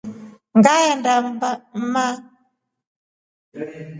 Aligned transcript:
Ngaenda 0.57 1.13
mma. 1.81 2.03